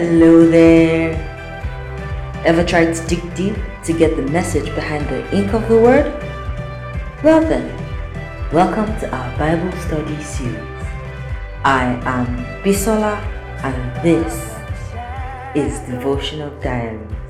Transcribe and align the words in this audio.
Hello 0.00 0.48
there! 0.48 1.12
Ever 2.46 2.64
tried 2.64 2.94
to 2.94 3.06
dig 3.06 3.20
deep 3.34 3.54
to 3.84 3.92
get 3.92 4.16
the 4.16 4.22
message 4.32 4.64
behind 4.74 5.06
the 5.10 5.20
ink 5.28 5.52
of 5.52 5.68
the 5.68 5.76
word? 5.76 6.08
Well 7.22 7.42
then, 7.42 7.68
welcome 8.50 8.88
to 9.00 9.14
our 9.14 9.28
Bible 9.36 9.70
study 9.84 10.16
series. 10.22 10.86
I 11.68 12.00
am 12.08 12.24
Bisola 12.64 13.20
and 13.60 13.76
this 14.00 14.56
is 15.54 15.78
Devotional 15.80 16.48
Diaries. 16.62 17.20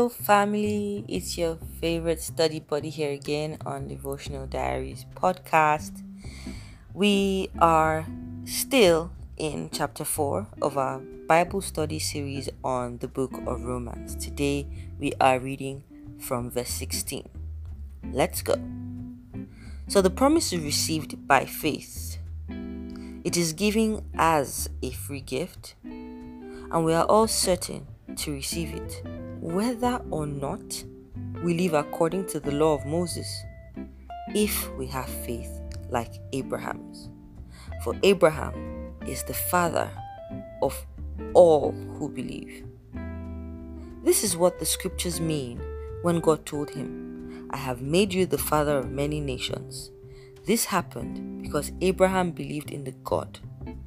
Hello, 0.00 0.08
family. 0.08 1.04
It's 1.08 1.36
your 1.36 1.58
favorite 1.78 2.22
study 2.22 2.58
buddy 2.58 2.88
here 2.88 3.12
again 3.12 3.58
on 3.66 3.86
Devotional 3.86 4.46
Diaries 4.46 5.04
podcast. 5.14 6.02
We 6.94 7.50
are 7.58 8.06
still 8.46 9.10
in 9.36 9.68
chapter 9.70 10.06
4 10.06 10.46
of 10.62 10.78
our 10.78 11.00
Bible 11.28 11.60
study 11.60 11.98
series 11.98 12.48
on 12.64 12.96
the 13.00 13.08
book 13.08 13.42
of 13.44 13.62
Romans. 13.62 14.16
Today 14.16 14.66
we 14.98 15.12
are 15.20 15.38
reading 15.38 15.84
from 16.18 16.50
verse 16.50 16.70
16. 16.70 17.28
Let's 18.10 18.40
go. 18.40 18.54
So 19.86 20.00
the 20.00 20.08
promise 20.08 20.54
is 20.54 20.62
received 20.62 21.28
by 21.28 21.44
faith. 21.44 22.16
It 22.48 23.36
is 23.36 23.52
given 23.52 24.02
as 24.16 24.70
a 24.82 24.92
free 24.92 25.20
gift, 25.20 25.74
and 25.84 26.86
we 26.86 26.94
are 26.94 27.04
all 27.04 27.28
certain 27.28 27.86
to 28.16 28.32
receive 28.32 28.72
it 28.72 29.19
whether 29.40 30.02
or 30.10 30.26
not 30.26 30.84
we 31.42 31.54
live 31.54 31.72
according 31.72 32.26
to 32.26 32.38
the 32.38 32.52
law 32.52 32.74
of 32.74 32.84
Moses, 32.84 33.26
if 34.34 34.70
we 34.74 34.86
have 34.86 35.08
faith 35.08 35.50
like 35.88 36.12
Abraham's. 36.34 37.08
For 37.82 37.96
Abraham 38.02 38.92
is 39.06 39.22
the 39.22 39.32
father 39.32 39.90
of 40.60 40.86
all 41.32 41.72
who 41.72 42.10
believe. 42.10 42.66
This 44.04 44.22
is 44.22 44.36
what 44.36 44.58
the 44.58 44.66
scriptures 44.66 45.22
mean 45.22 45.58
when 46.02 46.20
God 46.20 46.44
told 46.44 46.68
him, 46.68 47.48
I 47.50 47.56
have 47.56 47.80
made 47.80 48.12
you 48.12 48.26
the 48.26 48.38
father 48.38 48.76
of 48.76 48.90
many 48.90 49.20
nations. 49.20 49.90
This 50.44 50.66
happened 50.66 51.42
because 51.42 51.72
Abraham 51.80 52.32
believed 52.32 52.70
in 52.70 52.84
the 52.84 52.94
God 53.04 53.38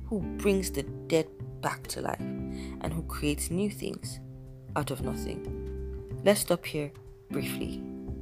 who 0.07 0.19
brings 0.37 0.71
the 0.71 0.83
dead 0.83 1.27
back 1.61 1.85
to 1.89 2.01
life 2.01 2.19
and 2.19 2.91
who 2.91 3.03
creates 3.03 3.51
new 3.51 3.69
things 3.69 4.19
out 4.75 4.91
of 4.91 5.01
nothing. 5.01 6.19
Let's 6.23 6.41
stop 6.41 6.65
here 6.65 6.91
briefly. 7.29 7.77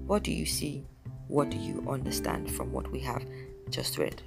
What 0.05 0.23
do 0.23 0.31
you 0.31 0.45
see? 0.45 0.85
What 1.27 1.49
do 1.49 1.57
you 1.57 1.85
understand 1.89 2.52
from 2.52 2.71
what 2.71 2.91
we 2.91 2.99
have 2.99 3.25
just 3.69 3.97
read? 3.97 4.21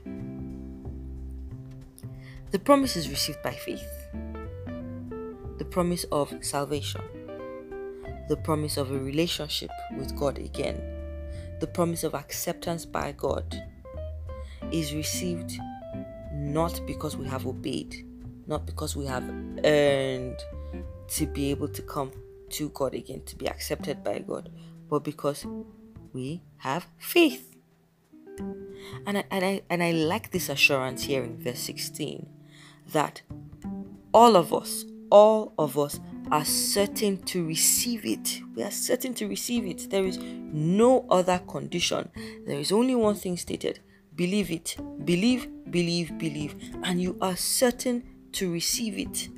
The 2.50 2.58
promise 2.58 2.96
is 2.96 3.10
received 3.10 3.42
by 3.42 3.52
faith. 3.52 3.86
The 5.58 5.64
promise 5.64 6.04
of 6.12 6.32
salvation. 6.40 7.02
The 8.28 8.36
promise 8.36 8.76
of 8.76 8.90
a 8.90 8.98
relationship 8.98 9.70
with 9.98 10.16
God 10.16 10.38
again. 10.38 10.80
The 11.60 11.66
promise 11.66 12.04
of 12.04 12.14
acceptance 12.14 12.86
by 12.86 13.12
God 13.12 13.62
is 14.72 14.94
received 14.94 15.58
not 16.32 16.80
because 16.86 17.16
we 17.16 17.26
have 17.26 17.46
obeyed, 17.46 18.06
not 18.46 18.66
because 18.66 18.96
we 18.96 19.06
have 19.06 19.24
earned 19.64 20.38
to 21.08 21.26
be 21.26 21.50
able 21.50 21.68
to 21.68 21.82
come 21.82 22.12
to 22.50 22.68
God 22.70 22.94
again, 22.94 23.22
to 23.26 23.36
be 23.36 23.48
accepted 23.48 24.02
by 24.04 24.20
God, 24.20 24.50
but 24.88 25.04
because 25.04 25.46
we 26.12 26.42
have 26.58 26.86
faith. 26.98 27.54
And 29.06 29.18
I, 29.18 29.24
and 29.30 29.44
I, 29.44 29.62
and 29.70 29.82
I 29.82 29.92
like 29.92 30.30
this 30.30 30.48
assurance 30.48 31.04
here 31.04 31.22
in 31.22 31.38
verse 31.38 31.60
16 31.60 32.28
that 32.92 33.22
all 34.12 34.36
of 34.36 34.52
us, 34.52 34.84
all 35.10 35.52
of 35.58 35.78
us 35.78 36.00
are 36.30 36.44
certain 36.44 37.18
to 37.24 37.46
receive 37.46 38.04
it. 38.04 38.40
We 38.54 38.62
are 38.62 38.70
certain 38.70 39.14
to 39.14 39.26
receive 39.26 39.66
it. 39.66 39.90
There 39.90 40.04
is 40.04 40.18
no 40.18 41.06
other 41.10 41.38
condition. 41.38 42.08
There 42.46 42.58
is 42.58 42.72
only 42.72 42.94
one 42.94 43.16
thing 43.16 43.36
stated 43.36 43.80
believe 44.14 44.50
it. 44.50 44.76
Believe, 45.04 45.48
believe, 45.70 46.16
believe. 46.18 46.54
And 46.84 47.02
you 47.02 47.18
are 47.20 47.36
certain 47.36 48.04
to 48.32 48.52
receive 48.52 48.98
it 48.98 49.28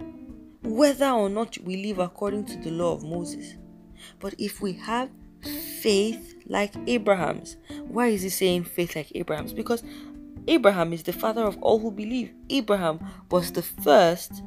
whether 0.67 1.11
or 1.11 1.29
not 1.29 1.57
we 1.59 1.85
live 1.85 1.99
according 1.99 2.45
to 2.47 2.57
the 2.59 2.71
law 2.71 2.93
of 2.93 3.05
Moses. 3.05 3.55
But 4.19 4.35
if 4.39 4.61
we 4.61 4.73
have 4.75 5.11
faith 5.81 6.35
like 6.47 6.75
Abraham's, 6.87 7.57
why 7.89 8.09
is 8.09 8.23
he 8.23 8.29
saying 8.29 8.65
faith 8.65 8.97
like 8.97 9.13
Abraham's? 9.15 9.53
Because 9.53 9.83
Abraham 10.49 10.93
is 10.93 11.03
the 11.05 11.13
father 11.13 11.45
of 11.45 11.57
all 11.63 11.79
who 11.79 11.91
believe. 11.91 12.33
Abraham 12.51 13.01
was 13.31 13.53
the 13.53 13.63
first 13.63 14.43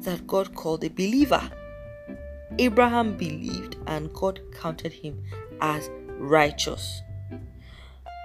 that 0.00 0.26
God 0.26 0.54
called 0.54 0.84
a 0.84 0.90
believer. 0.90 1.50
Abraham 2.58 3.16
believed 3.16 3.76
and 3.86 4.12
God 4.12 4.40
counted 4.52 4.92
him 4.92 5.22
as 5.60 5.90
righteous. 6.18 7.02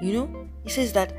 You 0.02 0.14
know, 0.14 0.50
he 0.64 0.70
says 0.70 0.94
that 0.94 1.14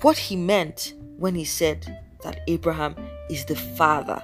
what 0.00 0.16
he 0.16 0.36
meant 0.36 0.94
when 1.18 1.34
he 1.34 1.44
said 1.44 2.00
that 2.22 2.40
Abraham 2.48 2.96
is 3.28 3.44
the 3.44 3.56
father 3.56 4.22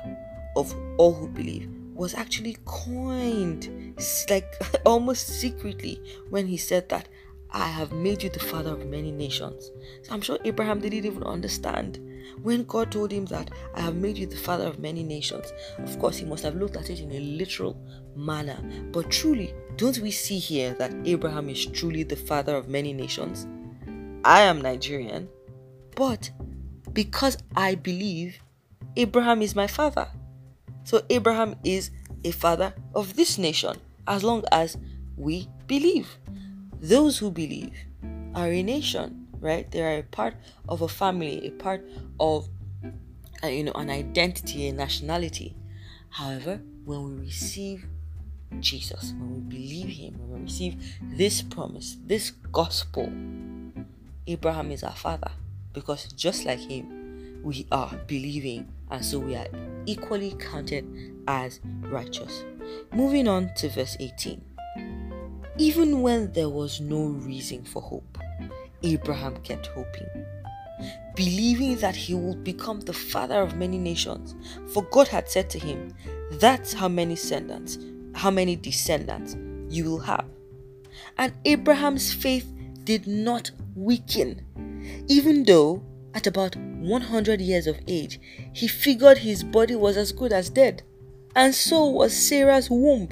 of 0.56 0.74
all 0.98 1.12
who 1.12 1.28
believe 1.28 1.68
was 1.94 2.14
actually 2.14 2.56
coined 2.64 3.94
like 4.30 4.54
almost 4.86 5.26
secretly 5.28 6.00
when 6.30 6.46
he 6.46 6.56
said 6.56 6.88
that 6.88 7.08
I 7.52 7.66
have 7.66 7.92
made 7.92 8.22
you 8.22 8.30
the 8.30 8.38
father 8.38 8.72
of 8.72 8.86
many 8.86 9.10
nations. 9.10 9.70
So 10.02 10.14
I'm 10.14 10.20
sure 10.20 10.38
Abraham 10.44 10.80
didn't 10.80 11.04
even 11.04 11.24
understand 11.24 11.98
when 12.42 12.64
God 12.64 12.92
told 12.92 13.10
him 13.10 13.26
that 13.26 13.50
I 13.74 13.80
have 13.80 13.96
made 13.96 14.16
you 14.16 14.26
the 14.26 14.36
father 14.36 14.66
of 14.66 14.78
many 14.78 15.02
nations. 15.02 15.52
Of 15.78 15.98
course, 15.98 16.16
he 16.16 16.24
must 16.24 16.44
have 16.44 16.54
looked 16.54 16.76
at 16.76 16.90
it 16.90 17.00
in 17.00 17.10
a 17.12 17.18
literal 17.20 17.76
manner. 18.14 18.58
But 18.92 19.10
truly, 19.10 19.52
don't 19.76 19.98
we 19.98 20.10
see 20.10 20.38
here 20.38 20.74
that 20.74 20.94
Abraham 21.04 21.48
is 21.48 21.66
truly 21.66 22.04
the 22.04 22.16
father 22.16 22.54
of 22.54 22.68
many 22.68 22.92
nations? 22.92 23.46
I 24.24 24.42
am 24.42 24.60
Nigerian, 24.62 25.28
but 25.96 26.30
because 26.92 27.38
I 27.56 27.74
believe, 27.74 28.38
Abraham 28.96 29.42
is 29.42 29.56
my 29.56 29.66
father. 29.66 30.08
So 30.84 31.02
Abraham 31.10 31.56
is 31.64 31.90
a 32.24 32.30
father 32.30 32.74
of 32.94 33.16
this 33.16 33.38
nation 33.38 33.76
as 34.06 34.24
long 34.24 34.44
as 34.52 34.76
we 35.16 35.48
believe. 35.66 36.18
Those 36.80 37.18
who 37.18 37.30
believe 37.30 37.74
are 38.34 38.48
a 38.48 38.62
nation, 38.62 39.26
right? 39.40 39.70
They 39.70 39.82
are 39.82 39.98
a 39.98 40.02
part 40.02 40.34
of 40.68 40.82
a 40.82 40.88
family, 40.88 41.46
a 41.46 41.50
part 41.50 41.86
of 42.18 42.48
uh, 43.42 43.48
you 43.48 43.64
know 43.64 43.72
an 43.72 43.90
identity, 43.90 44.68
a 44.68 44.72
nationality. 44.72 45.56
However, 46.10 46.60
when 46.84 47.04
we 47.04 47.26
receive 47.26 47.86
Jesus, 48.58 49.12
when 49.18 49.34
we 49.34 49.40
believe 49.40 49.88
him, 49.88 50.14
when 50.18 50.40
we 50.40 50.44
receive 50.44 50.76
this 51.02 51.42
promise, 51.42 51.96
this 52.04 52.30
gospel, 52.52 53.12
Abraham 54.26 54.70
is 54.70 54.82
our 54.82 54.94
father 54.94 55.30
because 55.72 56.12
just 56.12 56.44
like 56.44 56.58
him, 56.58 56.99
we 57.42 57.66
are 57.72 57.98
believing 58.06 58.68
and 58.90 59.04
so 59.04 59.18
we 59.18 59.36
are 59.36 59.46
equally 59.86 60.32
counted 60.38 60.84
as 61.28 61.60
righteous. 61.82 62.44
Moving 62.92 63.28
on 63.28 63.50
to 63.56 63.68
verse 63.68 63.96
18. 64.00 64.42
Even 65.58 66.02
when 66.02 66.32
there 66.32 66.48
was 66.48 66.80
no 66.80 67.04
reason 67.04 67.64
for 67.64 67.82
hope, 67.82 68.18
Abraham 68.82 69.36
kept 69.42 69.66
hoping, 69.66 70.08
believing 71.14 71.76
that 71.76 71.94
he 71.94 72.14
would 72.14 72.42
become 72.42 72.80
the 72.80 72.92
father 72.92 73.40
of 73.42 73.56
many 73.56 73.78
nations. 73.78 74.34
For 74.72 74.82
God 74.84 75.08
had 75.08 75.28
said 75.28 75.50
to 75.50 75.58
him, 75.58 75.94
That's 76.32 76.72
how 76.72 76.88
many 76.88 77.14
descendants, 77.14 77.78
how 78.14 78.30
many 78.30 78.56
descendants 78.56 79.36
you 79.68 79.84
will 79.84 80.00
have. 80.00 80.24
And 81.18 81.32
Abraham's 81.44 82.12
faith 82.12 82.52
did 82.84 83.06
not 83.06 83.50
weaken, 83.74 85.04
even 85.08 85.44
though 85.44 85.82
at 86.14 86.26
about 86.26 86.56
100 86.56 87.40
years 87.40 87.66
of 87.66 87.78
age, 87.86 88.20
he 88.52 88.66
figured 88.68 89.18
his 89.18 89.44
body 89.44 89.76
was 89.76 89.96
as 89.96 90.12
good 90.12 90.32
as 90.32 90.50
dead, 90.50 90.82
and 91.36 91.54
so 91.54 91.86
was 91.86 92.16
Sarah's 92.16 92.68
womb. 92.70 93.08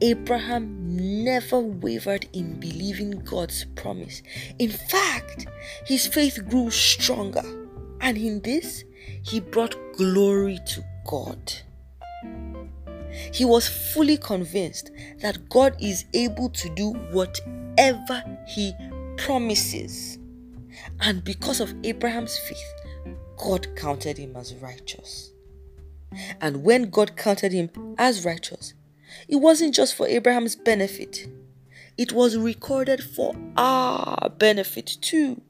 Abraham 0.00 1.24
never 1.24 1.58
wavered 1.58 2.28
in 2.32 2.60
believing 2.60 3.10
God's 3.10 3.64
promise. 3.74 4.22
In 4.58 4.70
fact, 4.70 5.46
his 5.86 6.06
faith 6.06 6.38
grew 6.48 6.70
stronger, 6.70 7.42
and 8.00 8.16
in 8.16 8.40
this, 8.42 8.84
he 9.22 9.40
brought 9.40 9.76
glory 9.96 10.58
to 10.66 10.84
God. 11.06 11.52
He 13.32 13.44
was 13.44 13.66
fully 13.66 14.16
convinced 14.16 14.90
that 15.20 15.48
God 15.48 15.76
is 15.80 16.04
able 16.14 16.50
to 16.50 16.68
do 16.74 16.92
whatever 17.10 18.22
he 18.46 18.72
promises. 19.16 20.17
And 21.00 21.24
because 21.24 21.60
of 21.60 21.74
Abraham's 21.84 22.38
faith, 22.38 23.16
God 23.36 23.68
counted 23.76 24.18
him 24.18 24.36
as 24.36 24.54
righteous. 24.56 25.32
And 26.40 26.64
when 26.64 26.90
God 26.90 27.16
counted 27.16 27.52
him 27.52 27.70
as 27.98 28.24
righteous, 28.24 28.74
It 29.28 29.36
wasn't 29.36 29.74
just 29.74 29.94
for 29.94 30.06
Abraham's 30.06 30.56
benefit, 30.56 31.28
it 31.96 32.12
was 32.12 32.36
recorded 32.36 33.02
for 33.02 33.34
our 33.56 34.30
benefit 34.38 34.98
too, 35.00 35.40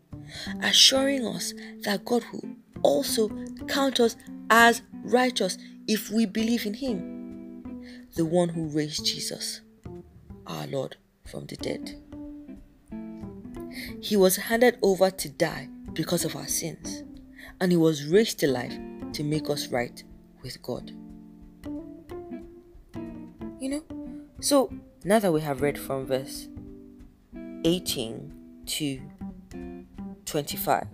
assuring 0.62 1.26
us 1.26 1.52
that 1.82 2.04
God 2.04 2.24
will 2.32 2.48
also 2.82 3.28
count 3.66 4.00
us 4.00 4.16
as 4.50 4.82
righteous 5.04 5.58
if 5.86 6.10
we 6.10 6.24
believe 6.26 6.64
in 6.64 6.74
Him, 6.74 7.82
the 8.14 8.24
one 8.24 8.48
who 8.48 8.68
raised 8.68 9.04
Jesus, 9.04 9.60
our 10.46 10.66
Lord, 10.66 10.96
from 11.26 11.46
the 11.46 11.56
dead. 11.56 11.96
He 14.08 14.16
was 14.16 14.36
handed 14.36 14.78
over 14.80 15.10
to 15.10 15.28
die 15.28 15.68
because 15.92 16.24
of 16.24 16.34
our 16.34 16.46
sins, 16.46 17.04
and 17.60 17.70
He 17.70 17.76
was 17.76 18.06
raised 18.06 18.38
to 18.38 18.46
life 18.48 18.72
to 19.12 19.22
make 19.22 19.50
us 19.50 19.66
right 19.66 20.02
with 20.42 20.62
God. 20.62 20.92
You 23.60 23.68
know, 23.68 23.84
so 24.40 24.72
now 25.04 25.18
that 25.18 25.30
we 25.30 25.42
have 25.42 25.60
read 25.60 25.78
from 25.78 26.06
verse 26.06 26.48
18 27.66 28.32
to 28.64 28.98
25, 30.24 30.86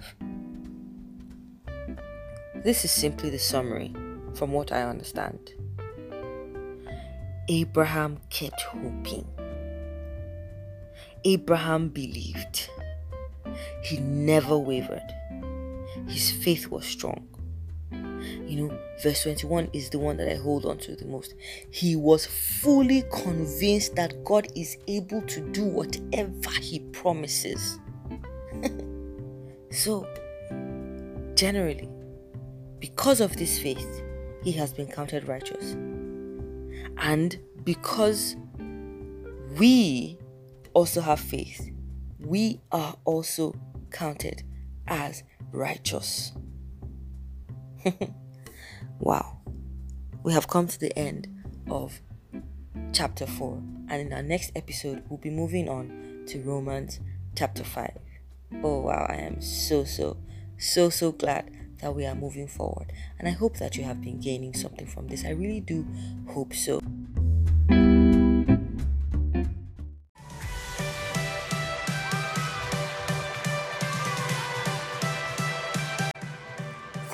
this 2.65 2.85
is 2.85 2.91
simply 2.91 3.31
the 3.31 3.39
summary 3.39 3.95
from 4.35 4.51
what 4.51 4.73
I 4.73 4.83
understand. 4.83 5.53
Abraham 7.49 8.19
kept 8.29 8.61
hoping. 8.63 9.29
Abraham 11.25 11.91
believed. 11.91 12.71
He 13.83 13.99
never 13.99 14.57
wavered. 14.59 15.03
His 16.09 16.31
faith 16.31 16.69
was 16.69 16.85
strong. 16.85 17.29
You 18.47 18.69
know, 18.69 18.79
verse 19.03 19.23
21 19.23 19.71
is 19.73 19.91
the 19.91 19.99
one 19.99 20.17
that 20.19 20.31
I 20.31 20.37
hold 20.37 20.65
on 20.65 20.79
to 20.79 20.95
the 20.95 21.07
most. 21.07 21.35
He 21.71 21.97
was 21.97 22.27
fully 22.27 23.03
convinced 23.13 23.97
that 23.97 24.25
God 24.25 24.47
is 24.55 24.77
able 24.87 25.23
to 25.23 25.41
do 25.51 25.65
whatever 25.65 26.51
he 26.61 26.81
promises. 26.93 27.79
so, 29.71 30.07
generally, 31.35 31.89
because 32.79 33.21
of 33.21 33.37
this 33.37 33.59
faith, 33.59 34.03
he 34.43 34.53
has 34.53 34.73
been 34.73 34.87
counted 34.87 35.27
righteous. 35.27 35.73
And 36.99 37.39
because 37.65 38.37
we 39.59 40.19
also 40.75 41.01
have 41.01 41.19
faith, 41.19 41.71
we 42.25 42.61
are 42.73 42.97
also 43.05 43.55
counted 43.91 44.43
as 44.87 45.23
righteous. 45.53 46.33
wow. 48.99 49.39
We 50.23 50.33
have 50.33 50.49
come 50.49 50.67
to 50.69 50.81
the 50.81 50.97
end 50.99 51.29
of 51.69 52.01
chapter 52.93 53.27
4, 53.27 53.63
and 53.89 54.01
in 54.01 54.13
our 54.13 54.23
next 54.23 54.53
episode, 54.57 55.03
we'll 55.09 55.19
be 55.19 55.31
moving 55.31 55.69
on 55.69 56.25
to 56.29 56.41
Romans 56.41 57.01
chapter 57.37 57.63
5. 57.63 57.99
Oh, 58.63 58.81
wow, 58.81 59.07
I 59.09 59.17
am 59.17 59.43
so, 59.43 59.85
so, 59.85 60.17
so, 60.57 60.89
so 60.89 61.13
glad 61.13 61.51
that 61.83 61.95
we 61.95 62.07
are 62.07 62.15
moving 62.15 62.49
forward, 62.49 62.93
and 63.19 63.29
I 63.29 63.33
hope 63.33 63.59
that 63.59 63.77
you 63.77 63.85
have 63.85 64.01
been 64.01 64.21
gaining 64.21 64.55
something 64.55 64.87
from 64.87 65.09
this. 65.09 65.25
I 65.25 65.31
really 65.31 65.61
do 65.61 65.87
hope 66.29 66.55
so. 66.55 66.81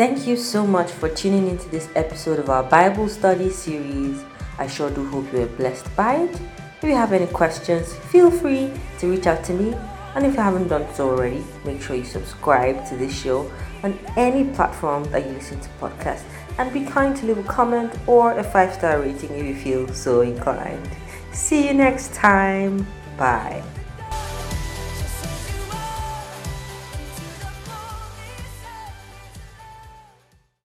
Thank 0.00 0.26
you 0.26 0.38
so 0.38 0.66
much 0.66 0.90
for 0.90 1.10
tuning 1.10 1.46
into 1.46 1.68
this 1.68 1.90
episode 1.94 2.38
of 2.38 2.48
our 2.48 2.62
Bible 2.62 3.06
study 3.06 3.50
series. 3.50 4.24
I 4.58 4.66
sure 4.66 4.88
do 4.88 5.06
hope 5.06 5.30
you 5.30 5.42
are 5.42 5.56
blessed 5.58 5.94
by 5.94 6.22
it. 6.22 6.40
If 6.78 6.84
you 6.84 6.94
have 6.94 7.12
any 7.12 7.26
questions, 7.26 7.94
feel 8.10 8.30
free 8.30 8.72
to 8.98 9.10
reach 9.10 9.26
out 9.26 9.44
to 9.44 9.52
me. 9.52 9.76
And 10.14 10.24
if 10.24 10.36
you 10.36 10.40
haven't 10.40 10.68
done 10.68 10.86
so 10.94 11.10
already, 11.10 11.44
make 11.66 11.82
sure 11.82 11.96
you 11.96 12.04
subscribe 12.04 12.88
to 12.88 12.96
this 12.96 13.14
show 13.14 13.52
on 13.82 13.98
any 14.16 14.44
platform 14.54 15.04
that 15.10 15.26
you 15.26 15.32
listen 15.32 15.60
to 15.60 15.68
podcasts 15.78 16.24
and 16.56 16.72
be 16.72 16.82
kind 16.82 17.14
to 17.16 17.26
leave 17.26 17.36
a 17.36 17.42
comment 17.42 17.92
or 18.06 18.38
a 18.38 18.42
five 18.42 18.72
star 18.72 19.00
rating 19.00 19.36
if 19.36 19.44
you 19.44 19.54
feel 19.54 19.86
so 19.92 20.22
inclined. 20.22 20.88
See 21.32 21.66
you 21.68 21.74
next 21.74 22.14
time. 22.14 22.86
Bye. 23.18 23.62